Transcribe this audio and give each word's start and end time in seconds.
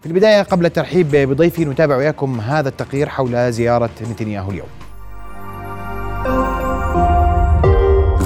في 0.00 0.06
البداية 0.06 0.42
قبل 0.42 0.66
الترحيب 0.66 1.10
بضيفي 1.10 1.64
نتابع 1.64 1.96
وياكم 1.96 2.40
هذا 2.40 2.68
التقرير 2.68 3.08
حول 3.08 3.52
زيارة 3.52 3.90
نتنياهو 4.10 4.50
اليوم. 4.50 4.68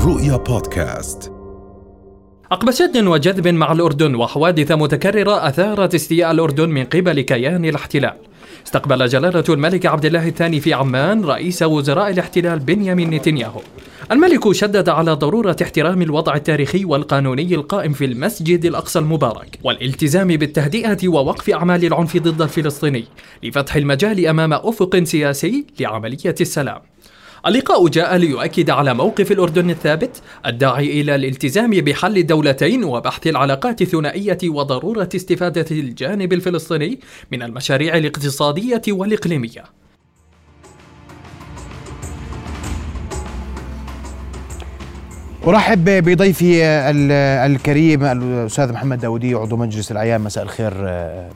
رؤيا 0.07 0.37
بودكاست. 0.37 1.33
عقب 2.51 2.71
شد 2.71 2.97
وجذب 2.97 3.49
مع 3.49 3.73
الأردن 3.73 4.15
وحوادث 4.15 4.73
متكررة 4.73 5.49
أثارت 5.49 5.95
استياء 5.95 6.31
الأردن 6.31 6.69
من 6.69 6.85
قبل 6.85 7.21
كيان 7.21 7.65
الاحتلال. 7.65 8.17
استقبل 8.73 9.07
جلالة 9.07 9.45
الملك 9.49 9.87
عبد 9.87 10.05
الله 10.05 10.29
الثاني 10.29 10.61
في 10.61 10.73
عمان 10.75 11.25
رئيس 11.25 11.63
وزراء 11.63 12.11
الاحتلال 12.11 12.59
بنيامين 12.59 13.11
نتنياهو. 13.11 13.61
الملك 14.13 14.53
شدد 14.53 14.89
على 14.89 15.13
ضرورة 15.13 15.57
احترام 15.63 16.03
الوضع 16.03 16.35
التاريخي 16.35 16.85
والقانوني 16.85 17.55
القائم 17.55 17.93
في 17.93 18.05
المسجد 18.05 18.65
الأقصى 18.65 18.99
المبارك 18.99 19.59
والالتزام 19.65 20.29
بالتهدئة 20.29 21.09
ووقف 21.09 21.51
أعمال 21.51 21.85
العنف 21.85 22.17
ضد 22.17 22.43
الفلسطيني 22.43 23.05
لفتح 23.43 23.77
المجال 23.77 24.27
أمام 24.27 24.53
أفق 24.53 25.03
سياسي 25.05 25.67
لعملية 25.81 26.35
السلام. 26.41 26.92
اللقاء 27.47 27.89
جاء 27.89 28.17
ليؤكد 28.17 28.71
على 28.71 28.95
موقف 28.95 29.33
الأردن 29.33 29.71
الثابت 29.71 30.23
الداعي 30.47 31.01
إلى 31.01 31.15
الالتزام 31.15 31.71
بحل 31.71 32.19
الدولتين 32.19 32.85
وبحث 32.85 33.27
العلاقات 33.27 33.83
الثنائية 33.83 34.39
وضرورة 34.45 35.09
استفادة 35.15 35.67
الجانب 35.71 36.33
الفلسطيني 36.33 37.01
من 37.33 37.43
المشاريع 37.43 37.97
الاقتصادية 37.97 38.83
والإقليمية. 38.89 39.65
أرحب 45.47 45.85
بضيفي 45.85 46.65
الكريم 47.47 48.05
الأستاذ 48.05 48.73
محمد 48.73 49.01
داودي 49.01 49.35
عضو 49.35 49.57
مجلس 49.57 49.93
الأعيان. 49.93 50.21
مساء 50.21 50.45
الخير 50.45 50.73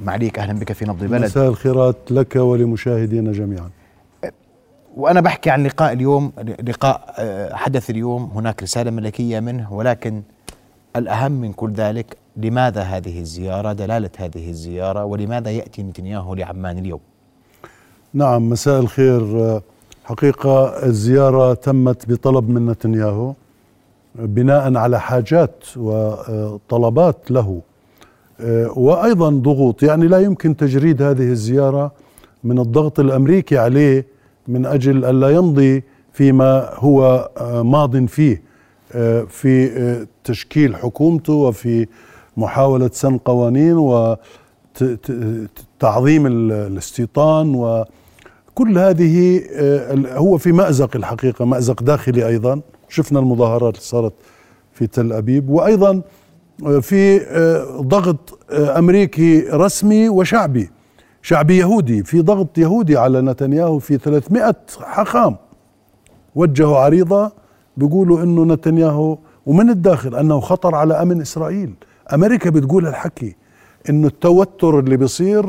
معليك 0.04 0.38
أهلا 0.38 0.52
بك 0.52 0.72
في 0.72 0.84
نبض 0.84 1.04
بلد. 1.04 1.24
مساء 1.24 1.48
الخيرات 1.48 1.96
لك 2.10 2.36
ولمشاهدينا 2.36 3.32
جميعا. 3.32 3.70
وأنا 4.96 5.20
بحكي 5.20 5.50
عن 5.50 5.66
لقاء 5.66 5.92
اليوم 5.92 6.32
لقاء 6.68 7.14
حدث 7.52 7.90
اليوم 7.90 8.30
هناك 8.34 8.62
رسالة 8.62 8.90
ملكية 8.90 9.40
منه 9.40 9.72
ولكن 9.72 10.22
الأهم 10.96 11.32
من 11.32 11.52
كل 11.52 11.72
ذلك 11.72 12.16
لماذا 12.36 12.82
هذه 12.82 13.20
الزيارة 13.20 13.72
دلالة 13.72 14.10
هذه 14.18 14.50
الزيارة 14.50 15.04
ولماذا 15.04 15.50
يأتي 15.50 15.82
نتنياهو 15.82 16.34
لعمان 16.34 16.78
اليوم؟ 16.78 17.00
نعم 18.14 18.50
مساء 18.50 18.80
الخير. 18.80 19.60
حقيقة 20.04 20.84
الزيارة 20.86 21.54
تمت 21.54 22.08
بطلب 22.08 22.48
من 22.50 22.66
نتنياهو 22.66 23.34
بناء 24.14 24.76
على 24.76 25.00
حاجات 25.00 25.64
وطلبات 25.76 27.30
له 27.30 27.60
وأيضا 28.76 29.30
ضغوط. 29.30 29.82
يعني 29.82 30.06
لا 30.08 30.18
يمكن 30.18 30.56
تجريد 30.56 31.02
هذه 31.02 31.30
الزيارة 31.30 31.92
من 32.44 32.58
الضغط 32.58 33.00
الأمريكي 33.00 33.58
عليه 33.58 34.15
من 34.48 34.66
أجل 34.66 35.04
الا 35.04 35.30
يمضي 35.30 35.84
فيما 36.12 36.70
هو 36.74 37.30
ماض 37.64 38.06
فيه 38.06 38.42
في 39.28 40.06
تشكيل 40.24 40.76
حكومته 40.76 41.32
وفي 41.32 41.86
محاولة 42.36 42.90
سن 42.92 43.18
قوانين 43.18 43.76
وتعظيم 44.80 46.26
الاستيطان 46.26 47.54
وكل 47.54 48.78
هذه 48.78 49.42
هو 50.16 50.38
في 50.38 50.52
مأزق 50.52 50.96
الحقيقة 50.96 51.44
مأزق 51.44 51.82
داخلي 51.82 52.26
أيضا. 52.26 52.60
شفنا 52.88 53.18
المظاهرات 53.18 53.74
اللي 53.74 53.86
صارت 53.86 54.12
في 54.72 54.86
تل 54.86 55.12
أبيب 55.12 55.50
وأيضا 55.50 56.02
في 56.80 57.20
ضغط 57.80 58.38
أمريكي 58.52 59.40
رسمي 59.40 60.08
وشعبي. 60.08 60.70
شعبي 61.26 61.56
يهودي 61.56 62.02
في 62.02 62.20
ضغط 62.20 62.58
يهودي 62.58 62.96
على 62.96 63.20
نتنياهو 63.20 63.78
في 63.78 63.98
300 63.98 64.54
حاخام 64.80 65.36
وجهوا 66.34 66.78
عريضة 66.78 67.32
بيقولوا 67.76 68.22
إنه 68.22 68.44
نتنياهو 68.44 69.18
ومن 69.46 69.70
الداخل 69.70 70.14
أنه 70.14 70.40
خطر 70.40 70.74
على 70.74 71.02
أمن 71.02 71.20
إسرائيل. 71.20 71.74
أمريكا 72.14 72.50
بتقول 72.50 72.86
الحكي 72.86 73.36
إنه 73.90 74.06
التوتر 74.06 74.78
اللي 74.78 74.96
بيصير 74.96 75.46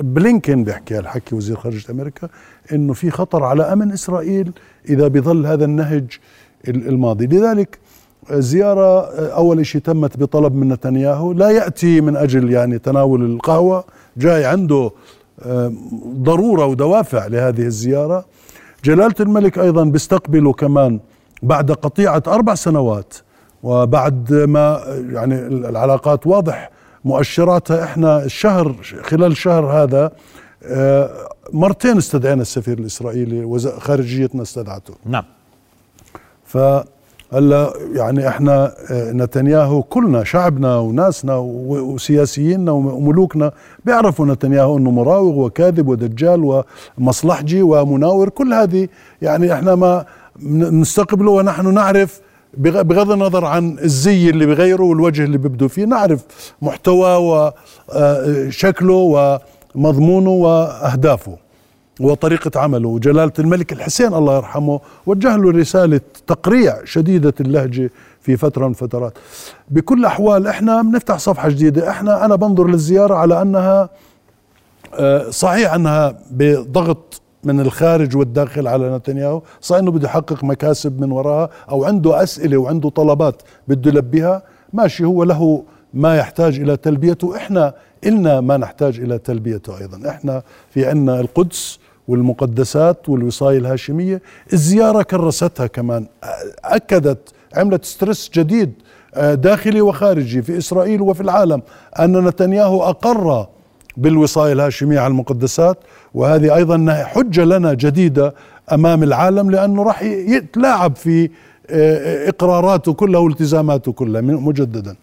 بلينكن 0.00 0.64
بيحكي 0.64 0.98
الحكي 0.98 1.34
وزير 1.34 1.56
خارجية 1.56 1.92
أمريكا 1.92 2.28
إنه 2.72 2.92
في 2.92 3.10
خطر 3.10 3.44
على 3.44 3.62
أمن 3.62 3.92
إسرائيل 3.92 4.52
إذا 4.88 5.08
بظل 5.08 5.46
هذا 5.46 5.64
النهج 5.64 6.18
الماضي. 6.68 7.26
لذلك 7.26 7.78
زيارة 8.30 9.16
أول 9.16 9.66
شيء 9.66 9.80
تمت 9.80 10.16
بطلب 10.16 10.54
من 10.54 10.68
نتنياهو 10.68 11.32
لا 11.32 11.50
يأتي 11.50 12.00
من 12.00 12.16
أجل 12.16 12.50
يعني 12.50 12.78
تناول 12.78 13.24
القهوة 13.24 13.84
جاي 14.16 14.44
عنده 14.44 14.90
ضرورة 16.06 16.66
ودوافع 16.66 17.26
لهذه 17.26 17.62
الزيارة. 17.62 18.24
جلالة 18.84 19.14
الملك 19.20 19.58
أيضا 19.58 19.84
بيستقبله 19.84 20.52
كمان 20.52 21.00
بعد 21.42 21.72
قطيعة 21.72 22.22
أربع 22.26 22.54
سنوات 22.54 23.14
وبعد 23.62 24.32
ما 24.32 24.82
يعني 25.10 25.34
العلاقات 25.46 26.26
واضح 26.26 26.70
مؤشراتها 27.04 27.84
إحنا 27.84 28.24
الشهر 28.24 28.76
خلال 29.02 29.32
الشهر 29.32 29.66
هذا 29.66 30.12
مرتين 31.52 31.96
استدعينا 31.96 32.42
السفير 32.42 32.78
الإسرائيلي 32.78 33.58
خارجيتنا 33.78 34.42
استدعته. 34.42 34.94
نعم. 35.06 35.24
فهلا 37.32 37.72
يعني 37.94 38.28
إحنا 38.28 38.74
نتنياهو 38.90 39.82
كلنا 39.82 40.24
شعبنا 40.24 40.78
وناسنا 40.78 41.36
وسياسييننا 41.36 42.72
وملوكنا 42.72 43.52
بيعرفوا 43.84 44.26
نتنياهو 44.26 44.78
إنه 44.78 44.90
مراوغ 44.90 45.38
وكاذب 45.38 45.88
ودجال 45.88 46.62
ومصلحجي 46.98 47.62
ومناور. 47.62 48.28
كل 48.28 48.52
هذه 48.54 48.88
يعني 49.22 49.52
إحنا 49.52 49.74
ما 49.74 50.04
نستقبله 50.52 51.30
ونحن 51.30 51.74
نعرف 51.74 52.20
بغض 52.58 53.10
النظر 53.10 53.44
عن 53.44 53.78
الزي 53.78 54.30
اللي 54.30 54.46
بغيره 54.46 54.82
والوجه 54.82 55.24
اللي 55.24 55.38
بيبدو 55.38 55.68
فيه 55.68 55.84
نعرف 55.84 56.24
محتواه 56.62 57.52
وشكله 57.88 59.40
ومضمونه 59.74 60.30
وأهدافه. 60.30 61.36
وطريقة 62.02 62.60
عمله. 62.60 62.88
وجلالة 62.88 63.32
الملك 63.38 63.72
الحسين 63.72 64.14
الله 64.14 64.36
يرحمه 64.36 64.80
وجه 65.06 65.36
له 65.36 65.50
رسالة 65.50 66.00
تقريع 66.26 66.84
شديدة 66.84 67.34
اللهجة 67.40 67.90
في 68.20 68.36
فترة 68.36 68.68
من 68.68 68.72
فترات. 68.72 69.18
بكل 69.70 70.00
الأحوال 70.00 70.46
إحنا 70.46 70.82
بنفتح 70.82 71.18
صفحة 71.18 71.48
جديدة. 71.48 71.90
إحنا 71.90 72.24
أنا 72.24 72.36
بنظر 72.36 72.66
للزيارة 72.66 73.14
على 73.14 73.42
أنها 73.42 73.88
صحيح 75.30 75.74
أنها 75.74 76.18
بضغط 76.30 77.20
من 77.44 77.60
الخارج 77.60 78.16
والداخل 78.16 78.66
على 78.66 78.96
نتنياهو 78.96 79.42
صحيح 79.60 79.82
أنه 79.82 79.90
بده 79.90 80.08
يحقق 80.08 80.44
مكاسب 80.44 81.00
من 81.00 81.12
وراها 81.12 81.50
أو 81.70 81.84
عنده 81.84 82.22
أسئلة 82.22 82.56
وعنده 82.56 82.88
طلبات 82.88 83.42
بده 83.68 83.90
يلبيها. 83.90 84.42
ماشي 84.72 85.04
هو 85.04 85.24
له 85.24 85.64
ما 85.94 86.16
يحتاج 86.16 86.60
إلى 86.60 86.76
تلبيته. 86.76 87.36
إحنا 87.36 87.74
إلنا 88.06 88.40
ما 88.40 88.56
نحتاج 88.56 89.00
إلى 89.00 89.18
تلبيته 89.18 89.78
أيضا. 89.78 90.08
إحنا 90.08 90.42
في 90.70 90.86
عنا 90.86 91.20
القدس 91.20 91.78
والمقدسات 92.08 93.08
والوصاية 93.08 93.58
الهاشمية 93.58 94.22
الزيارة 94.52 95.02
كرستها 95.02 95.66
كمان. 95.66 96.06
أكدت 96.64 97.18
عملت 97.56 97.84
ستريس 97.84 98.30
جديد 98.34 98.72
داخلي 99.16 99.80
وخارجي 99.80 100.42
في 100.42 100.58
إسرائيل 100.58 101.02
وفي 101.02 101.20
العالم 101.20 101.62
أن 102.00 102.24
نتنياهو 102.24 102.82
أقر 102.82 103.46
بالوصاية 103.96 104.52
الهاشمية 104.52 105.00
على 105.00 105.10
المقدسات 105.10 105.78
وهذه 106.14 106.54
أيضا 106.56 107.04
حجة 107.04 107.44
لنا 107.44 107.74
جديدة 107.74 108.34
أمام 108.72 109.02
العالم 109.02 109.50
لأنه 109.50 109.82
راح 109.82 110.02
يتلاعب 110.02 110.96
في 110.96 111.30
إقراراته 112.28 112.92
كلها 112.92 113.20
والتزاماته 113.20 113.92
كلها 113.92 114.20
مجددا. 114.20 114.96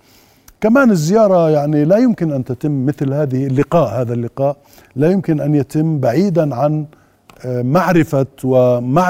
كمان 0.62 0.92
الزيارة 0.92 1.50
يعني 1.50 1.86
لا 1.86 1.98
يمكن 1.98 2.32
أن 2.32 2.44
تتم 2.44 2.86
مثل 2.86 3.14
هذه 3.14 3.48
اللقاء 3.48 4.02
هذا 4.02 4.14
اللقاء 4.14 4.58
لا 4.96 5.12
يمكن 5.12 5.40
أن 5.42 5.56
يتم 5.56 6.00
بعيدا 6.00 6.56
عن 6.56 6.86
معرفة 7.46 8.26
ومع 8.44 9.04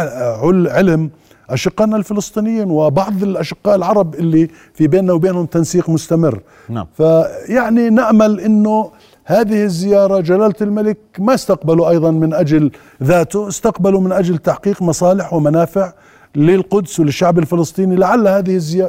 علم 0.69 1.09
أشقائنا 1.50 1.97
الفلسطينيين 1.97 2.69
وبعض 2.71 3.23
الأشقاء 3.23 3.75
العرب 3.75 4.15
اللي 4.15 4.47
في 4.73 4.88
بيننا 4.88 5.13
وبينهم 5.13 5.45
تنسيق 5.45 5.89
مستمر 5.89 6.41
نعم. 6.69 6.88
فيعني 6.97 7.89
نأمل 7.89 8.39
أنه 8.39 8.91
هذه 9.25 9.63
الزيارة 9.63 10.19
جلالة 10.19 10.56
الملك 10.62 10.97
ما 11.19 11.33
استقبلوا 11.33 11.89
أيضا 11.89 12.12
من 12.12 12.33
أجل 12.33 12.71
ذاته 13.03 13.47
استقبلوا 13.47 14.01
من 14.01 14.12
أجل 14.12 14.38
تحقيق 14.38 14.81
مصالح 14.81 15.33
ومنافع 15.33 15.94
للقدس 16.35 17.00
وللشعب 17.00 17.39
الفلسطيني 17.39 17.95
لعل 17.95 18.27
هذه 18.27 18.56
الزي... 18.56 18.83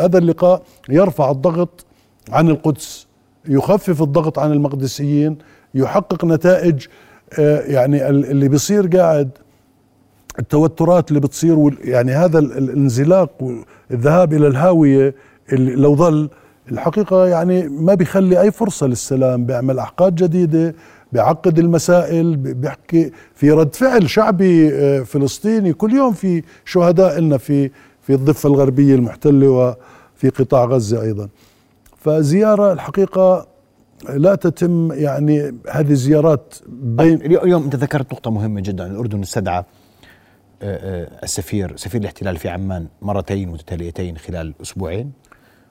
هذا 0.00 0.18
اللقاء 0.18 0.62
يرفع 0.88 1.30
الضغط 1.30 1.83
عن 2.32 2.48
القدس 2.48 3.06
يخفف 3.48 4.02
الضغط 4.02 4.38
عن 4.38 4.52
المقدسيين 4.52 5.38
يحقق 5.74 6.24
نتائج 6.24 6.86
يعني 7.38 8.08
اللي 8.08 8.48
بيصير 8.48 8.86
قاعد 8.96 9.30
التوترات 10.38 11.08
اللي 11.08 11.20
بتصير 11.20 11.74
يعني 11.84 12.12
هذا 12.12 12.38
الانزلاق 12.38 13.30
والذهاب 13.90 14.32
إلى 14.32 14.46
الهاوية 14.46 15.14
اللي 15.52 15.74
لو 15.74 15.96
ظل 15.96 16.28
الحقيقة 16.72 17.26
يعني 17.26 17.68
ما 17.68 17.94
بيخلي 17.94 18.40
أي 18.40 18.50
فرصة 18.50 18.86
للسلام 18.86 19.46
بيعمل 19.46 19.78
أحقاد 19.78 20.14
جديدة 20.14 20.74
بيعقد 21.12 21.58
المسائل 21.58 22.36
بي- 22.36 22.54
بيحكي 22.54 23.10
في 23.34 23.50
رد 23.50 23.74
فعل 23.74 24.10
شعبي 24.10 24.74
آه، 24.74 25.00
فلسطيني. 25.02 25.72
كل 25.72 25.92
يوم 25.92 26.12
في 26.12 26.42
شهداء 26.64 27.18
لنا 27.20 27.38
في 27.38 27.70
في 28.02 28.14
الضفة 28.14 28.48
الغربية 28.48 28.94
المحتلة 28.94 29.48
وفي 29.48 30.28
قطاع 30.28 30.64
غزة 30.64 31.02
أيضا. 31.02 31.28
فزيارة 32.04 32.72
الحقيقة 32.72 33.46
لا 34.08 34.34
تتم 34.34 34.92
يعني 34.92 35.54
هذه 35.70 35.90
الزيارات 35.90 36.54
بين 36.68 37.14
اليوم 37.22 37.44
اليوم 37.44 37.62
أنت 37.64 37.76
ذكرت 37.76 38.12
نقطة 38.12 38.30
مهمة 38.30 38.60
جدا 38.60 38.86
الأردن 38.86 39.20
استدعى 39.22 39.58
آه، 39.58 39.64
آه، 40.62 41.08
السفير 41.24 41.76
سفير 41.76 42.00
الاحتلال 42.00 42.36
في 42.36 42.48
عمان 42.48 42.86
مرتين 43.02 43.48
متتاليتين 43.48 44.16
خلال 44.18 44.54
أسبوعين 44.62 45.12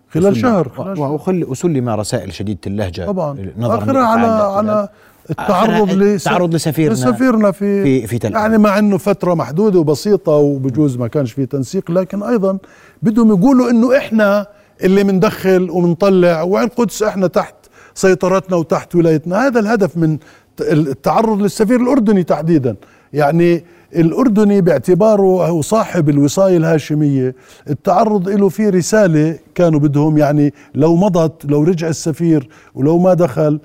خلال 0.09 0.37
شهر. 0.37 0.93
وخل 0.99 1.43
وسلم 1.43 1.89
رسائل 1.89 2.33
شديدة 2.33 2.59
اللهجة 2.67 3.05
طبعا 3.05 3.51
نظرا 3.57 3.77
آخرها 3.77 4.03
على 4.05 4.27
على. 4.27 4.89
التعرض 5.29 5.89
التعرض 5.89 6.53
لسفيرنا 6.53 6.93
لسفيرنا 6.93 7.51
في 7.51 7.83
في- 7.83 8.07
في 8.07 8.17
تل. 8.19 8.33
يعني 8.33 8.57
مع 8.57 8.79
إنه 8.79 8.97
فترة 8.97 9.33
محدودة 9.33 9.79
وبسيطة 9.79 10.31
وبجوز 10.31 10.97
ما 10.97 11.07
كانش 11.07 11.31
في 11.31 11.45
تنسيق 11.45 11.91
لكن 11.91 12.23
أيضا 12.23 12.57
بدهم 13.01 13.29
يقولوا 13.29 13.69
إنه 13.69 13.97
إحنا 13.97 14.47
اللي 14.83 15.03
بندخل 15.03 15.69
وبنطلع 15.69 16.41
والقدس 16.41 17.03
إحنا 17.03 17.27
تحت 17.27 17.55
سيطرتنا 17.95 18.57
وتحت 18.57 18.95
ولايتنا. 18.95 19.47
هذا 19.47 19.59
الهدف 19.59 19.97
من 19.97 20.17
التعرض 20.61 21.41
للسفير 21.41 21.81
الأردني 21.81 22.23
تحديدا. 22.23 22.75
يعني 23.13 23.63
الأردني 23.95 24.61
باعتباره 24.61 25.47
هو 25.47 25.61
صاحب 25.61 26.09
الوصاية 26.09 26.57
الهاشمية. 26.57 27.35
التعرض 27.69 28.29
له 28.29 28.49
في 28.49 28.69
رسالة 28.69 29.39
كانوا 29.55 29.79
بدهم 29.79 30.17
يعني 30.17 30.53
لو 30.75 30.95
مضت 30.95 31.45
لو 31.45 31.63
رجع 31.63 31.87
السفير 31.87 32.49
ولو 32.75 32.97
ما 32.97 33.13
دخل 33.13 33.59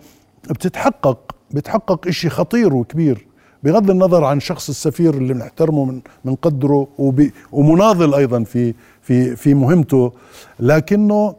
بتتحقق 0.51 1.19
بتحقق 1.51 2.07
إشي 2.09 2.31
خطير 2.31 2.75
وكبير. 2.75 3.28
بغض 3.63 3.91
النظر 3.91 4.25
عن 4.25 4.41
شخص 4.41 4.69
السفير 4.69 5.15
اللي 5.15 5.35
بنحترمه 5.35 5.85
من 5.85 6.01
بنقدره 6.25 6.89
وبي- 6.99 7.33
ومناضل 7.53 8.15
أيضا 8.15 8.43
في 8.45 8.75
في 9.03 9.37
في 9.37 9.55
مهمته 9.55 10.13
لكنه 10.61 11.35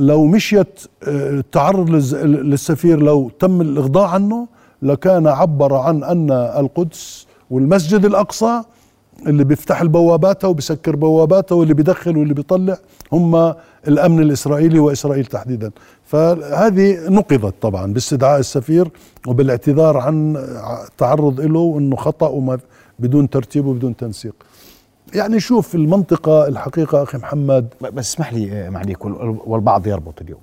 لو 0.00 0.26
مشيت 0.26 0.80
آه، 1.08 1.30
التعرض 1.30 1.90
للز- 1.90 2.14
للسفير 2.24 3.02
لو 3.02 3.30
تم 3.38 3.60
الإغضاء 3.60 4.04
عنه 4.08 4.46
لكان 4.82 5.26
عبر 5.26 5.74
عن 5.74 6.04
أن 6.04 6.30
القدس 6.30 7.26
والمسجد 7.50 8.04
الأقصى 8.04 8.62
اللي 9.26 9.44
بيفتح 9.44 9.80
البوابات 9.80 10.44
وبيسكر 10.44 10.96
بواباته 10.96 11.54
واللي 11.56 11.74
بيدخل 11.74 12.16
واللي 12.16 12.34
بيطلع 12.34 12.76
هم 13.12 13.54
الأمن 13.88 14.20
الإسرائيلي 14.22 14.78
وإسرائيل 14.78 15.24
تحديدا. 15.26 15.70
فهذه 16.04 17.08
نقضت 17.08 17.54
طبعا 17.60 17.92
باستدعاء 17.92 18.40
السفير 18.40 18.88
وبالاعتذار 19.26 19.96
عن 19.96 20.36
التعرض 20.88 21.40
له 21.40 21.58
وإنه 21.58 21.96
خطأ 21.96 22.28
وما 22.28 22.58
بدون 22.98 23.30
ترتيب 23.30 23.66
وبدون 23.66 23.96
تنسيق. 23.96 24.34
يعني 25.14 25.40
شوف 25.40 25.74
المنطقة 25.74 26.48
الحقيقة 26.48 27.02
أخي 27.02 27.18
محمد. 27.18 27.68
بس 27.80 28.14
اسمح 28.14 28.32
لي 28.32 28.52
آه، 28.52 28.70
معليك 28.70 29.04
وال- 29.04 29.38
والبعض 29.46 29.86
يربط 29.86 30.20
اليوم. 30.22 30.40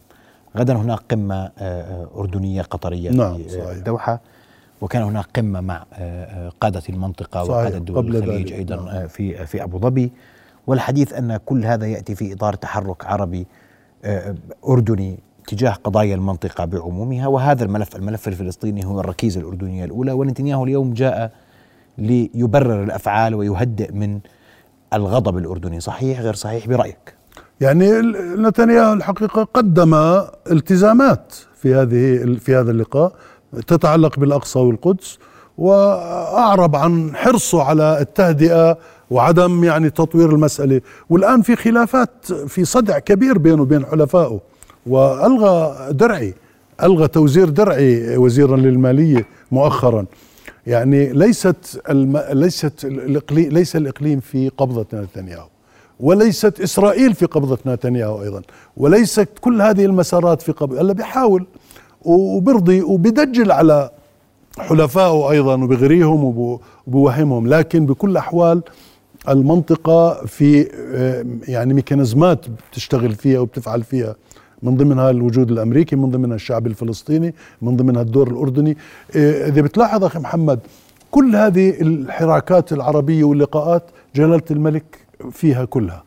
غدا 0.58 0.74
هناك 0.74 1.00
قمة 1.12 1.36
آه، 1.36 1.52
آه، 1.60 2.08
أردنية 2.18 2.62
قطرية 2.62 3.10
نعم، 3.12 3.38
في 3.38 3.50
صحيح. 3.50 3.78
وكان 4.82 5.04
هناك 5.04 5.26
قمة 5.36 5.62
مع 5.62 5.86
آه، 5.94 6.26
آه، 6.26 6.52
قادة 6.62 6.82
المنطقة 6.90 7.44
صحيح، 7.44 7.58
وقادة 7.58 7.78
دول 7.78 8.16
الخليج 8.16 8.48
ذلك، 8.48 8.54
أيضا 8.54 8.76
نعم. 8.76 8.88
آه، 8.88 9.06
في 9.06 9.46
في 9.46 9.64
أبو 9.64 9.80
ظبي. 9.80 10.12
والحديث 10.68 11.14
أن 11.14 11.38
كل 11.38 11.66
هذا 11.66 11.88
يأتي 11.88 12.16
في 12.16 12.34
إطار 12.34 12.54
تحرك 12.54 13.06
عربي 13.06 13.48
أردني 14.68 15.20
تجاه 15.48 15.72
قضايا 15.72 16.16
المنطقة 16.16 16.66
بعمومها. 16.66 17.28
وهذا 17.28 17.64
الملف 17.64 17.96
الملف 17.96 18.28
الفلسطيني 18.28 18.86
هو 18.86 19.00
الركيزة 19.00 19.42
الأردنية 19.42 19.86
الأولى. 19.86 20.12
ونتنياهو 20.12 20.64
اليوم 20.64 20.94
جاء 20.94 21.32
ليبرر 21.98 22.84
الأفعال 22.84 23.36
ويهدئ 23.36 23.92
من 23.92 24.20
الغضب 24.94 25.38
الأردني. 25.38 25.80
صحيح؟ 25.80 26.20
غير 26.20 26.34
صحيح 26.34 26.68
برأيك؟ 26.68 27.16
يعني 27.62 27.92
نتنياهو 28.38 28.94
الحقيقة 28.94 29.44
قدم 29.44 29.94
التزامات 30.52 31.36
في 31.56 31.76
هذه 31.76 32.36
في 32.40 32.56
هذا 32.56 32.72
اللقاء. 32.72 33.14
تتعلق 33.68 34.20
بالأقصى 34.20 34.60
والقدس 34.60 35.18
وأعرب 35.58 36.76
عن 36.76 37.16
حرصه 37.16 37.64
على 37.64 37.98
التهدئة 38.02 38.78
وعدم 39.12 39.64
يعني 39.64 39.90
تطوير 39.90 40.30
المسألة. 40.30 40.82
والآن 41.10 41.42
في 41.42 41.56
خلافات 41.56 42.34
في 42.48 42.66
صدع 42.66 43.00
كبير 43.00 43.38
بينه 43.38 43.62
وبين 43.62 43.86
حلفائه 43.86 44.40
وألغى 44.86 45.76
درعي 45.94 46.34
ألغى 46.84 47.08
توزير 47.08 47.50
درعي 47.50 48.18
وزيرا 48.18 48.58
للمالية 48.58 49.26
مؤخرا. 49.52 50.06
يعني 50.68 51.14
ليست 51.14 51.82
الم... 51.90 52.24
ليست 52.32 52.86
الاقليم 52.86 53.50
ليس 53.50 53.76
الإقليم 53.76 54.20
في 54.20 54.50
قبضة 54.50 54.86
نتنياهو 54.94 55.48
وليست 56.00 56.62
إسرائيل 56.62 57.14
في 57.14 57.26
قبضة 57.26 57.58
نتنياهو 57.66 58.24
أيضا 58.24 58.42
وليست 58.78 59.30
كل 59.42 59.62
هذه 59.62 59.86
المسارات 59.86 60.42
في 60.42 60.52
قبضة. 60.52 60.82
هلأ 60.82 60.94
بيحاول 60.94 61.46
وبرضي 62.06 62.82
وبدجل 62.82 63.52
على 63.52 63.90
حلفائه 64.60 65.32
أيضا 65.32 65.54
وبغريهم 65.64 66.24
وب- 66.24 66.60
وبوهمهم 66.88 67.48
لكن 67.48 67.86
بكل 67.86 68.10
الاحوال 68.12 68.62
المنطقة 69.30 70.26
في 70.26 70.68
آه، 70.96 71.26
يعني 71.48 71.74
ميكانيزمات 71.74 72.46
بتشتغل 72.72 73.12
فيها 73.16 73.40
وبتفعل 73.40 73.84
فيها 73.84 74.16
من 74.64 74.78
ضمنها 74.78 75.10
الوجود 75.10 75.52
الأمريكي 75.52 75.96
من 75.96 76.12
ضمنها 76.12 76.36
الشعب 76.36 76.68
الفلسطيني 76.68 77.34
من 77.62 77.76
ضمنها 77.78 78.02
الدور 78.02 78.28
الأردني. 78.28 78.78
آه، 79.16 79.48
إذا 79.48 79.62
بتلاحظ 79.62 80.04
أخي 80.04 80.20
محمد 80.20 80.60
كل 81.12 81.36
هذه 81.36 81.82
الحراكات 81.82 82.74
العربية 82.74 83.24
واللقاءات 83.24 83.84
جلالة 84.16 84.42
الملك 84.52 84.98
فيها 85.32 85.66
كلها. 85.66 86.04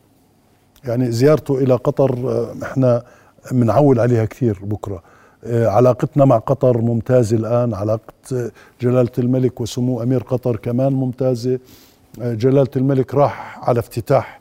يعني 0.83 1.11
زيارته 1.11 1.57
إلى 1.57 1.73
قطر 1.75 2.13
آه، 2.31 2.55
إحنا 2.63 3.03
بنعول 3.51 3.99
عليها 3.99 4.25
كثير 4.25 4.59
بكرة. 4.63 5.03
علاقتنا 5.47 6.25
مع 6.25 6.37
قطر 6.37 6.77
ممتازة 6.77 7.37
الآن. 7.37 7.73
علاقة 7.73 8.13
آه، 8.33 8.51
جلالة 8.81 9.11
الملك 9.17 9.61
وسمو 9.61 10.03
أمير 10.03 10.23
قطر 10.23 10.55
كمان 10.55 10.93
ممتازة. 10.93 11.59
آه، 12.21 12.33
جلالة 12.33 12.69
الملك 12.75 13.15
راح 13.15 13.59
على 13.69 13.79
افتتاح 13.79 14.39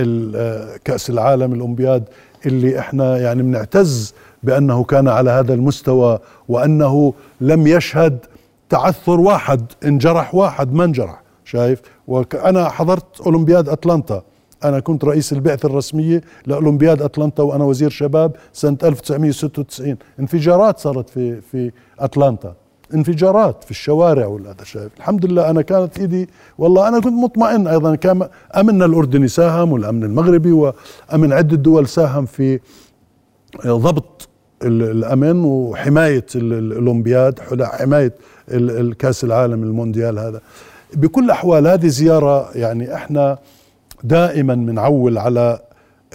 آه، 0.00 0.76
كأس 0.84 1.10
العالم 1.10 1.52
الأولمبياد 1.52 2.04
اللي 2.46 2.78
إحنا 2.78 3.18
يعني 3.18 3.42
بنعتز 3.42 4.14
بأنه 4.42 4.84
كان 4.84 5.08
على 5.08 5.30
هذا 5.30 5.54
المستوى 5.54 6.18
وأنه 6.48 7.14
لم 7.40 7.66
يشهد 7.66 8.18
تعثر 8.68 9.20
واحد 9.20 9.66
انجرح 9.84 10.34
واحد 10.34 10.72
ما 10.72 10.84
انجرح 10.84 11.22
شايف؟ 11.44 11.82
وأنا 12.08 12.68
حضرت 12.68 13.20
أولمبياد 13.20 13.68
أتلانتا. 13.68 14.22
أنا 14.64 14.80
كنت 14.80 15.04
رئيس 15.04 15.32
البعثة 15.32 15.66
الرسمية 15.66 16.20
لأولمبياد 16.46 17.02
أتلانتا 17.02 17.42
وأنا 17.42 17.64
وزير 17.64 17.90
شباب 17.90 18.32
سنة 18.52 18.78
1996 18.84 19.96
انفجارات 20.20 20.78
صارت 20.78 21.10
في 21.10 21.40
في 21.40 21.70
أتلانتا. 21.98 22.54
انفجارات 22.94 23.64
في 23.64 23.70
الشوارع 23.70 24.26
والهذا 24.26 24.64
شايف 24.64 24.90
الحمد 24.96 25.26
لله 25.26 25.50
أنا 25.50 25.62
كانت 25.62 25.98
إيدي 25.98 26.28
والله 26.58 26.88
أنا 26.88 27.00
كنت 27.00 27.12
مطمئن 27.12 27.66
أيضا. 27.66 27.94
كان 27.94 28.28
امننا 28.56 28.84
الاردني 28.84 29.28
ساهم 29.28 29.72
والأمن 29.72 30.04
المغربي 30.04 30.52
وأمن 30.52 31.32
عدة 31.32 31.56
دول 31.56 31.88
ساهم 31.88 32.26
في 32.26 32.60
ضبط 33.66 34.28
ال- 34.62 34.82
الأمن 34.90 35.44
وحماية 35.44 36.26
ال- 36.34 36.52
ال- 36.52 36.72
الأولمبياد 36.72 37.38
حلا- 37.38 37.66
حماية 37.76 38.12
ال- 38.48 38.70
الكأس 38.80 39.24
العالم 39.24 39.62
المونديال 39.62 40.18
هذا. 40.18 40.40
بكل 40.94 41.24
الاحوال 41.24 41.66
هذه 41.66 41.86
زيارة 41.86 42.50
يعني 42.54 42.94
إحنا 42.94 43.38
دائما 44.04 44.54
بنعول 44.54 45.18
على 45.18 45.58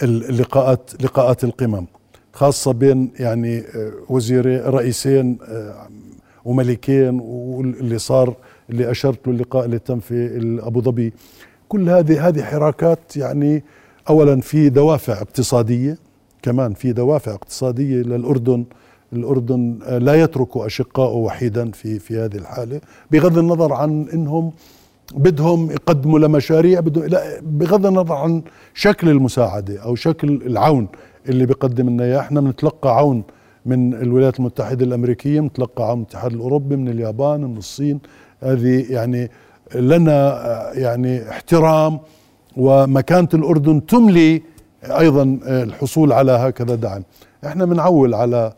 ال- 0.04 0.30
اللقاءات 0.30 0.92
لقاءات 1.04 1.44
القمم 1.44 1.86
خاصة 2.34 2.72
بين 2.74 3.12
يعني 3.20 3.58
آه، 3.60 3.92
وزيرين 4.10 4.60
رئيسين 4.62 5.38
آه، 5.48 5.88
وملكين 6.46 7.20
واللي 7.20 7.98
صار 8.00 8.34
اللي 8.70 8.92
أشرت 8.92 9.28
له 9.28 9.34
اللقاء 9.34 9.66
اللي 9.66 9.80
تم 9.80 10.00
في 10.00 10.42
أبو 10.64 10.82
ظبي. 10.82 11.14
كل 11.70 11.90
هذه 11.90 12.28
هذه 12.28 12.44
حراكات 12.44 13.18
يعني 13.18 13.64
اولا 14.10 14.42
في 14.42 14.70
دوافع 14.70 15.14
اقتصادية 15.22 15.98
كمان 16.42 16.74
في 16.74 16.92
دوافع 16.94 17.34
اقتصادية 17.34 17.96
للأردن. 17.96 18.66
الأردن 19.14 19.80
آه، 19.84 19.98
لا 19.98 20.14
يترك 20.16 20.58
اشقائه 20.58 21.16
وحيدا 21.16 21.72
في 21.72 22.00
في 22.00 22.18
هذه 22.20 22.36
الحالة 22.36 22.82
بغض 23.12 23.38
النظر 23.38 23.74
عن 23.74 24.06
إنهم 24.14 24.52
بدهم 25.14 25.72
يقدموا 25.72 26.20
لمشاريع 26.20 26.80
بدهم 26.80 27.06
لا 27.06 27.40
بغض 27.42 27.86
النظر 27.86 28.16
عن 28.16 28.42
شكل 28.74 29.10
المساعدة 29.10 29.80
أو 29.84 29.96
شكل 29.96 30.42
العون 30.46 30.88
اللي 31.30 31.46
بيقدم 31.46 31.90
لنا 31.90 32.04
إياه 32.04 32.20
إحنا 32.20 32.42
بنتلقى 32.42 32.98
عون 32.98 33.24
من 33.66 33.94
الولايات 33.94 34.40
المتحدة 34.40 34.86
الأمريكية 34.86 35.40
بنتلقى 35.40 35.84
عون 35.90 35.98
من 35.98 36.04
الاتحاد 36.04 36.34
الأوروبي 36.34 36.76
من 36.76 36.88
اليابان 36.88 37.42
من 37.42 37.58
الصين. 37.58 38.00
هذه 38.42 38.86
يعني 38.90 39.32
لنا 39.76 40.12
آه، 40.12 40.74
يعني 40.74 41.30
احترام 41.30 42.00
ومكانة 42.58 43.30
الأردن 43.34 43.86
تملي 43.86 44.42
أيضا 44.84 45.40
الحصول 45.44 46.12
على 46.12 46.32
هكذا 46.32 46.76
دعم. 46.76 47.04
إحنا 47.46 47.66
بنعول 47.66 48.14
على 48.14 48.54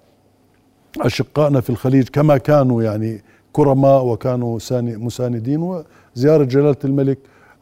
أشقائنا 1.01 1.61
في 1.61 1.69
الخليج 1.69 2.07
كما 2.09 2.37
كانوا 2.37 2.83
يعني 2.83 3.23
كرماء 3.53 4.05
وكانوا 4.05 4.59
مساندين 4.71 5.83
وزياره 6.19 6.43
جلالة 6.43 6.75
الملك 6.85 7.17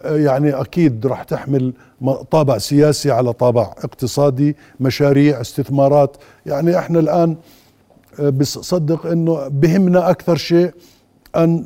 يعني 0.05 0.49
أكيد 0.61 1.05
راح 1.07 1.23
تحمل 1.23 1.73
طابع 2.31 2.57
سياسي 2.57 3.11
على 3.11 3.33
طابع 3.33 3.61
اقتصادي 3.83 4.55
مشاريع 4.79 5.41
استثمارات. 5.41 6.17
يعني 6.45 6.79
إحنا 6.79 6.99
الآن 6.99 7.35
بصدق 8.19 9.05
إنه 9.05 9.47
بهمنا 9.47 10.09
أكثر 10.09 10.35
شيء 10.35 10.71
أن 11.35 11.65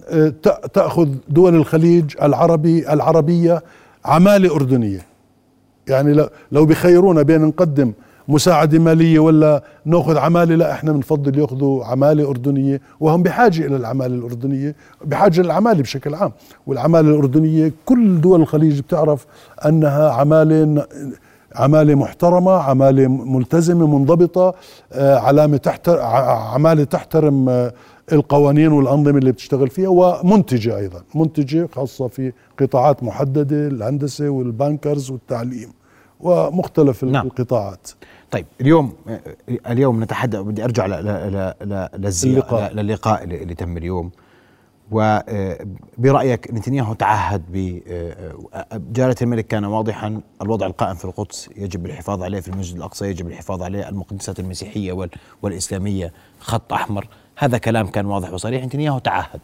تأخذ 0.73 1.09
دول 1.29 1.55
الخليج 1.55 2.15
العربي 2.21 2.93
العربية 2.93 3.63
عمالة 4.05 4.55
أردنية. 4.55 5.05
يعني 5.87 6.27
لو 6.51 6.65
بخيرونا 6.65 7.21
بين 7.21 7.41
نقدم 7.41 7.93
مساعدة 8.31 8.79
مالية 8.79 9.19
ولا 9.19 9.63
ناخذ 9.85 10.17
عمالة 10.17 10.55
لا 10.55 10.71
إحنا 10.71 10.91
بنفضل 10.91 11.39
ياخذوا 11.39 11.85
عمالة 11.85 12.29
أردنية 12.29 12.81
وهم 12.99 13.23
بحاجة 13.23 13.65
إلى 13.65 13.75
العمالة 13.75 14.15
الأردنية 14.15 14.75
بحاجة 15.05 15.41
للعماله 15.41 15.81
بشكل 15.81 16.15
عام. 16.15 16.31
والعمالة 16.67 17.09
الأردنية 17.09 17.73
كل 17.85 18.21
دول 18.21 18.41
الخليج 18.41 18.79
بتعرف 18.79 19.25
أنها 19.65 20.11
عمالة 20.11 20.85
عمالة 21.55 21.95
محترمة 21.95 22.51
عمالة 22.51 23.07
ملتزمة 23.07 23.87
منضبطة 23.97 24.53
آه، 24.93 25.17
علامة 25.19 25.57
تحتر 25.57 25.99
عمالة 26.01 26.83
تحترم 26.83 27.49
آه، 27.49 27.73
القوانين 28.11 28.71
والأنظمة 28.71 29.17
اللي 29.17 29.31
بتشتغل 29.31 29.69
فيها 29.69 29.89
ومنتجة 29.89 30.77
أيضا. 30.77 31.01
منتجة 31.15 31.69
خاصة 31.75 32.07
في 32.07 32.31
قطاعات 32.59 33.03
محددة 33.03 33.67
الهندسة 33.67 34.29
والبانكرز 34.29 35.11
والتعليم 35.11 35.69
ومختلف 36.19 37.03
نعم. 37.03 37.25
القطاعات. 37.27 37.87
طيب. 38.31 38.45
اليوم 38.61 38.93
اليوم 39.49 40.03
نتحدث 40.03 40.39
بدي 40.39 40.63
أرجع 40.63 40.85
للزيارة 41.95 42.73
للقاء. 42.73 43.23
اللي 43.23 43.55
تم 43.55 43.77
اليوم. 43.77 44.11
وبرأيك 44.91 46.53
نتنياهو 46.53 46.93
تعهد 46.93 47.41
بجلالة 47.49 49.15
الملك 49.21 49.47
كان 49.47 49.65
واضحا 49.65 50.21
الوضع 50.41 50.65
القائم 50.65 50.95
في 50.95 51.05
القدس 51.05 51.49
يجب 51.57 51.85
الحفاظ 51.85 52.23
عليه 52.23 52.39
في 52.39 52.47
المسجد 52.47 52.77
الأقصى 52.77 53.05
يجب 53.05 53.27
الحفاظ 53.27 53.63
عليه 53.63 53.89
المقدسات 53.89 54.39
المسيحية 54.39 55.07
والإسلامية 55.41 56.13
خط 56.39 56.73
أحمر. 56.73 57.07
هذا 57.37 57.57
كلام 57.57 57.87
كان 57.87 58.05
واضح 58.05 58.33
وصريح. 58.33 58.65
نتنياهو 58.65 58.99
تعهد. 58.99 59.39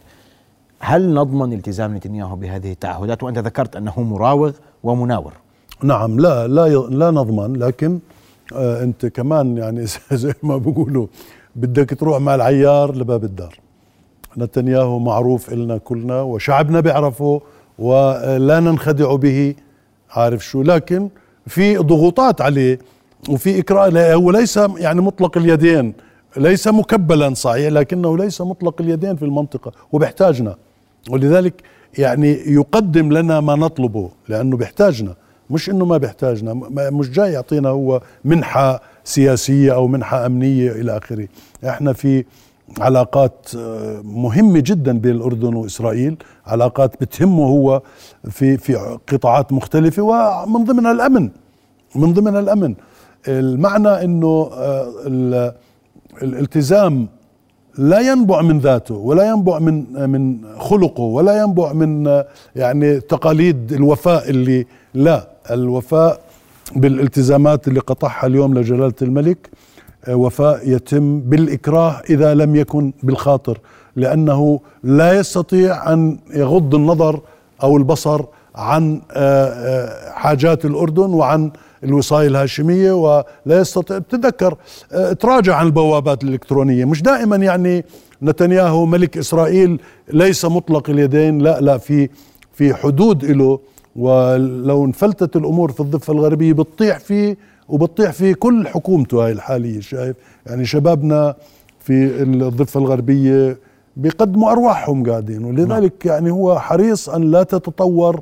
هل 0.79 1.13
نضمن 1.13 1.53
التزام 1.53 1.95
نتنياهو 1.95 2.35
بهذه 2.35 2.71
التعهدات؟ 2.71 3.23
وأنت 3.23 3.37
ذكرت 3.37 3.75
أنه 3.75 4.01
مراوغ 4.01 4.51
ومناور. 4.83 5.33
نعم 5.83 6.19
لا 6.19 6.47
لا 6.47 6.67
لا 6.89 7.11
نضمن 7.11 7.55
لكن 7.55 7.99
آه 8.55 8.83
انت 8.83 9.05
كمان 9.05 9.57
يعني 9.57 9.85
زي 10.11 10.33
ما 10.43 10.57
بيقولوا 10.57 11.07
بدك 11.55 11.99
تروح 11.99 12.19
مع 12.21 12.35
العيار 12.35 12.95
لباب 12.95 13.23
الدار. 13.23 13.59
نتنياهو 14.37 14.99
معروف 14.99 15.53
إلنا 15.53 15.77
كلنا 15.77 16.21
وشعبنا 16.21 16.79
بيعرفه 16.79 17.41
ولا 17.79 18.59
ننخدع 18.59 19.15
به 19.15 19.55
عارف 20.11 20.45
شو. 20.45 20.61
لكن 20.61 21.09
في 21.47 21.77
ضغوطات 21.77 22.41
عليه 22.41 22.79
وفي 23.29 23.59
إكراه 23.59 24.13
هو 24.13 24.31
ليس 24.31 24.57
يعني 24.57 25.01
مطلق 25.01 25.37
اليدين 25.37 25.93
ليس 26.37 26.67
مكبلا 26.67 27.33
صحيح 27.33 27.71
لكنه 27.71 28.17
ليس 28.17 28.41
مطلق 28.41 28.81
اليدين 28.81 29.15
في 29.15 29.25
المنطقة 29.25 29.71
وبيحتاجنا. 29.91 30.55
ولذلك 31.09 31.63
يعني 31.97 32.31
يقدم 32.31 33.13
لنا 33.13 33.39
ما 33.39 33.55
نطلبه 33.55 34.09
لأنه 34.29 34.57
بيحتاجنا. 34.57 35.15
مش 35.49 35.69
إنه 35.69 35.85
ما 35.85 35.97
بيحتاجنا 35.97 36.53
مش 36.89 37.09
جاي 37.09 37.31
يعطينا 37.31 37.69
هو 37.69 38.01
منحة 38.25 38.81
سياسية 39.03 39.73
أو 39.73 39.87
منحة 39.87 40.25
أمنية 40.25 40.71
إلى 40.71 40.97
آخره. 40.97 41.27
إحنا 41.67 41.93
في 41.93 42.25
علاقات 42.79 43.47
آه، 43.57 44.01
مهمة 44.03 44.59
جدا 44.65 44.99
بين 44.99 45.15
الأردن 45.15 45.53
وإسرائيل 45.55 46.17
علاقات 46.47 47.01
بتهمه 47.01 47.43
هو 47.47 47.81
في 48.29 48.57
في 48.57 48.75
قطاعات 49.07 49.53
مختلفة 49.53 50.01
ومن 50.03 50.63
ضمنها 50.63 50.91
الأمن 50.91 51.29
من 51.95 52.13
ضمنها 52.13 52.39
الأمن. 52.39 52.75
المعنى 53.27 53.87
أنه 54.03 54.49
آه، 54.53 55.53
الالتزام 56.21 57.07
لا 57.77 57.99
ينبع 57.99 58.41
من 58.41 58.59
ذاته 58.59 58.95
ولا 58.95 59.29
ينبع 59.29 59.59
من 59.59 60.09
من 60.09 60.37
خلقه 60.59 61.03
ولا 61.03 61.41
ينبع 61.43 61.73
من 61.73 62.07
آه، 62.07 62.27
يعني 62.55 62.99
تقاليد 62.99 63.73
الوفاء 63.73 64.29
اللي 64.29 64.65
لا. 64.93 65.27
الوفاء 65.51 66.19
بالالتزامات 66.75 67.67
اللي 67.67 67.79
قطعها 67.79 68.27
اليوم 68.27 68.53
لجلالة 68.59 68.93
الملك 69.01 69.49
وفاء 70.09 70.69
يتم 70.69 71.19
بالإكراه 71.19 72.01
إذا 72.09 72.33
لم 72.33 72.55
يكن 72.55 72.93
بالخاطر 73.03 73.59
لأنه 73.95 74.59
لا 74.83 75.13
يستطيع 75.13 75.93
أن 75.93 76.19
يغض 76.33 76.75
النظر 76.75 77.21
أو 77.63 77.77
البصر 77.77 78.21
عن 78.55 79.01
آه، 79.11 79.45
آه، 79.47 80.11
حاجات 80.11 80.65
الأردن 80.65 81.09
وعن 81.13 81.51
الوصاية 81.83 82.27
الهاشمية 82.27 82.91
ولا 82.91 83.25
يستطيع 83.49 83.99
تذكر 83.99 84.55
آه، 84.91 85.13
تراجع 85.13 85.55
عن 85.55 85.65
البوابات 85.65 86.23
الإلكترونية. 86.23 86.85
مش 86.85 87.01
دائما 87.01 87.35
يعني 87.35 87.85
نتنياهو 88.23 88.85
ملك 88.85 89.17
إسرائيل 89.17 89.79
ليس 90.13 90.45
مطلق 90.45 90.89
اليدين 90.89 91.39
لا 91.39 91.61
لا 91.61 91.77
في 91.77 92.09
في 92.53 92.73
حدود 92.73 93.25
له 93.25 93.59
ولو 93.95 94.85
انفلتت 94.85 95.35
الأمور 95.35 95.71
في 95.71 95.79
الضفة 95.79 96.13
الغربية 96.13 96.53
بتطيح 96.53 96.99
فيه 96.99 97.37
وبتطيح 97.69 98.11
في 98.11 98.33
كل 98.33 98.67
حكومته 98.67 99.25
هاي 99.25 99.31
الحالية 99.31 99.79
شايف؟ 99.79 100.15
يعني 100.45 100.65
شبابنا 100.65 101.35
في 101.79 102.23
الضفة 102.23 102.79
الغربية 102.79 103.57
بيقدموا 103.97 104.51
أرواحهم 104.51 105.09
قاعدين. 105.09 105.45
ولذلك 105.45 106.05
نعم. 106.05 106.15
يعني 106.15 106.31
هو 106.31 106.59
حريص 106.59 107.09
أن 107.09 107.31
لا 107.31 107.43
تتطور 107.43 108.21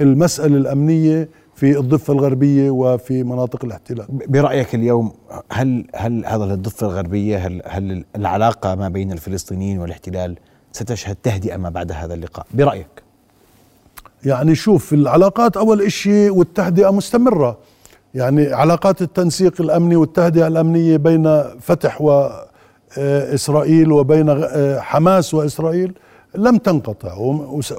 المسألة 0.00 0.56
الأمنية 0.56 1.28
في 1.62 1.78
الضفة 1.78 2.12
الغربية 2.12 2.70
وفي 2.70 3.22
مناطق 3.22 3.64
الاحتلال. 3.64 4.06
برأيك 4.08 4.74
اليوم 4.74 5.12
هل 5.52 5.86
هل 5.94 6.26
هذا 6.26 6.44
الضفة 6.44 6.86
الغربية 6.86 7.46
هل 7.46 7.62
هل 7.66 8.04
العلاقة 8.16 8.74
ما 8.74 8.88
بين 8.88 9.12
الفلسطينيين 9.12 9.78
والاحتلال 9.78 10.36
ستشهد 10.72 11.16
تهدئة 11.22 11.56
ما 11.56 11.68
بعد 11.68 11.92
هذا 11.92 12.14
اللقاء؟ 12.14 12.46
برأيك؟ 12.54 13.02
يعني 14.24 14.54
شوف 14.54 14.92
العلاقات 14.92 15.56
أول 15.56 15.92
شيء 15.92 16.30
والتهدئة 16.30 16.90
مستمرة. 16.90 17.58
يعني 18.14 18.52
علاقات 18.52 19.02
التنسيق 19.02 19.60
الأمني 19.60 19.96
والتهدئة 19.96 20.46
الأمنية 20.46 20.96
بين 20.96 21.42
فتح 21.60 22.00
واسرائيل 22.00 23.92
وبين 23.92 24.28
آه، 24.28 24.80
حماس 24.80 25.34
وإسرائيل 25.34 25.94
لم 26.34 26.56
تنقطع. 26.56 27.14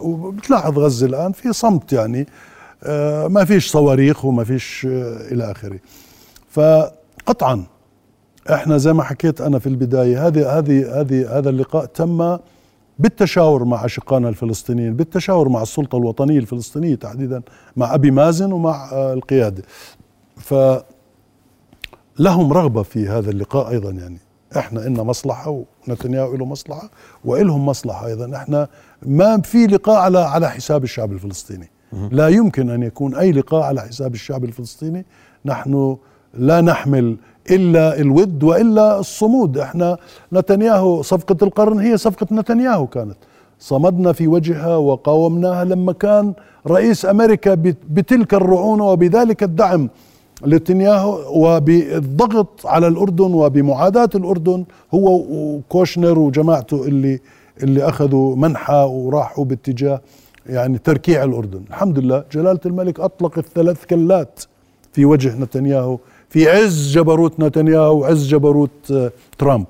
وبتلاحظ 0.01 0.79
غزة 0.79 1.05
الآن 1.05 1.31
في 1.31 1.53
صمت 1.53 1.93
يعني 1.93 2.21
آه، 2.21 2.52
ما 3.27 3.45
فيش 3.45 3.71
صواريخ 3.71 4.25
وما 4.25 4.43
فيش 4.43 4.87
آه، 4.89 5.31
إلى 5.31 5.51
آخره. 5.51 5.79
فقطعا 6.49 7.63
إحنا 8.53 8.77
زي 8.77 8.93
ما 8.93 9.03
حكيت 9.03 9.41
أنا 9.41 9.59
في 9.59 9.67
البداية 9.67 10.27
هذه 10.27 10.57
هذه 10.57 11.01
هذه 11.01 11.37
هذا 11.37 11.49
اللقاء 11.49 11.85
تم 11.85 12.37
بالتشاور 12.99 13.63
مع 13.63 13.85
اشقائنا 13.85 14.29
الفلسطينيين 14.29 14.95
بالتشاور 14.95 15.49
مع 15.49 15.61
السلطة 15.61 15.97
الوطنية 15.97 16.39
الفلسطينية 16.39 16.95
تحديدا 16.95 17.41
مع 17.77 17.93
أبي 17.93 18.11
مازن 18.11 18.51
ومع 18.51 18.89
القيادة. 18.93 19.63
فلهم 20.37 20.83
رغبة 22.53 22.83
في 22.83 23.07
هذا 23.07 23.29
اللقاء 23.29 23.69
أيضا 23.69 23.91
يعني. 23.91 24.19
إحنا 24.57 24.87
إلنا 24.87 25.03
مصلحة 25.03 25.63
ونتنياهو 25.87 26.35
له 26.35 26.45
مصلحة 26.45 26.89
وإلهم 27.25 27.65
مصلحة 27.65 28.07
أيضا. 28.07 28.35
إحنا 28.35 28.67
ما 29.01 29.41
في 29.41 29.67
لقاء 29.67 29.95
على 29.95 30.19
على 30.19 30.49
حساب 30.49 30.83
الشعب 30.83 31.11
الفلسطيني. 31.11 31.72
لا 32.11 32.27
يمكن 32.27 32.69
أن 32.69 32.83
يكون 32.83 33.15
أي 33.15 33.31
لقاء 33.31 33.61
على 33.61 33.81
حساب 33.81 34.13
الشعب 34.13 34.43
الفلسطيني. 34.43 35.05
نحن 35.45 35.97
لا 36.33 36.61
نحمل 36.61 37.17
إلا 37.51 37.99
الود 37.99 38.43
وإلا 38.43 38.99
الصمود. 38.99 39.57
إحنا 39.57 39.97
نتنياهو 40.33 41.01
صفقة 41.01 41.37
القرن 41.41 41.79
هي 41.79 41.97
صفقة 41.97 42.27
نتنياهو 42.31 42.87
كانت. 42.87 43.17
صمدنا 43.59 44.11
في 44.13 44.27
وجهها 44.27 44.75
وقاومناها 44.75 45.65
لما 45.65 45.93
كان 45.93 46.33
رئيس 46.67 47.05
أمريكا 47.05 47.53
بتلك 47.89 48.33
الرعونة 48.33 48.89
وبذلك 48.89 49.43
الدعم 49.43 49.89
نتنياهو 50.47 51.19
وبالضغط 51.45 52.65
على 52.65 52.87
الأردن 52.87 53.33
وبمعاداة 53.33 54.09
الأردن. 54.15 54.65
هو 54.93 55.25
وكوشنر 55.29 56.19
وجماعته 56.19 56.83
اللي 56.83 57.19
اللي 57.63 57.89
أخذوا 57.89 58.35
منحى 58.35 58.87
وراحوا 58.91 59.45
باتجاه 59.45 60.01
يعني 60.49 60.77
تركيع 60.77 61.23
الأردن، 61.23 61.61
الحمد 61.69 61.99
لله 61.99 62.23
جلالة 62.31 62.59
الملك 62.65 62.99
أطلق 62.99 63.37
الثلاث 63.37 63.85
كلات 63.85 64.39
في 64.93 65.05
وجه 65.05 65.35
نتنياهو 65.39 65.97
في 66.29 66.49
عز 66.49 66.91
جبروت 66.91 67.39
نتنياهو 67.39 67.99
وعز 67.99 68.27
جبروت 68.27 68.91
آه، 68.91 69.11
ترامب. 69.37 69.65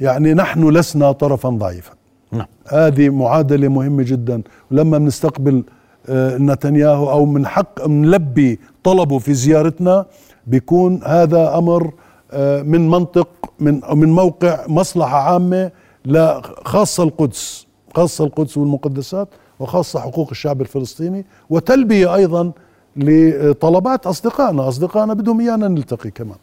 يعني 0.00 0.34
نحن 0.34 0.68
لسنا 0.68 1.12
طرفا 1.12 1.48
ضعيفا. 1.48 1.92
نعم. 2.32 2.46
هذه 2.68 3.08
معادلة 3.08 3.68
مهمة 3.68 4.02
جدا 4.02 4.42
ولما 4.70 4.98
بنستقبل 4.98 5.64
آه، 6.08 6.38
نتنياهو 6.38 7.10
أو 7.10 7.26
من 7.26 7.46
حق 7.46 7.88
نلبي 7.88 8.58
طلبه 8.84 9.18
في 9.18 9.34
زيارتنا 9.34 10.06
بيكون 10.46 11.00
هذا 11.04 11.58
أمر 11.58 11.92
آه، 12.32 12.62
من 12.62 12.88
منطق 12.90 13.28
من 13.60 13.80
من 13.94 14.08
موقع 14.08 14.64
مصلحة 14.68 15.18
عامة 15.18 15.70
لا 16.04 16.42
خاصة 16.64 17.02
القدس 17.02 17.66
خاصة 17.96 18.24
القدس 18.24 18.56
والمقدسات 18.56 19.28
وخاصة 19.60 20.00
حقوق 20.00 20.28
الشعب 20.30 20.60
الفلسطيني 20.60 21.24
وتلبية 21.50 22.14
أيضا 22.14 22.52
لطلبات 22.96 24.06
أصدقائنا 24.06 24.68
أصدقائنا 24.68 25.14
بدهم 25.14 25.40
إيانا 25.40 25.68
نلتقي 25.68 26.10
كمان. 26.10 26.36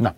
نعم. 0.00 0.12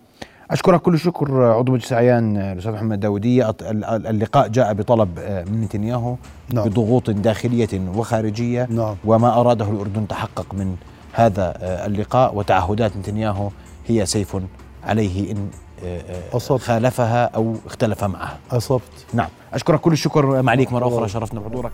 أشكرك 0.51 0.81
كل 0.81 0.93
الشكر 0.93 1.43
عضو 1.43 1.71
مجلس 1.71 1.93
عيان 1.93 2.37
الأستاذ 2.37 2.71
محمد 2.71 2.99
داودية 2.99 3.55
اللقاء 3.61 4.47
جاء 4.47 4.73
بطلب 4.73 5.19
آه، 5.19 5.43
من 5.43 5.61
نتنياهو 5.61 6.15
نعم. 6.53 6.69
بضغوط 6.69 7.09
داخلية 7.09 7.67
وخارجية. 7.95 8.67
نعم. 8.69 8.95
وما 9.05 9.39
أراده 9.41 9.65
الأردن 9.65 10.07
تحقق 10.07 10.53
من 10.53 10.75
هذا 11.13 11.53
آه، 11.57 11.85
اللقاء. 11.85 12.35
وتعهدات 12.35 12.97
نتنياهو 12.97 13.49
هي 13.87 14.05
سيف 14.05 14.37
عليه 14.83 15.31
إن 15.31 15.49
آه، 15.83 16.01
أصبت. 16.33 16.61
خالفها 16.61 17.25
أو 17.25 17.55
اختلف 17.65 18.03
معها 18.03 18.37
أصبت. 18.51 18.81
نعم. 19.13 19.29
أشكرك 19.53 19.79
كل 19.79 19.91
الشكر 19.91 20.41
معاليك 20.41 20.73
مرة 20.73 20.87
أخرى 20.87 21.09
شرفنا 21.09 21.39
بحضورك. 21.39 21.71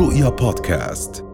رؤيا 0.00 0.28
بودكاست 0.28 1.24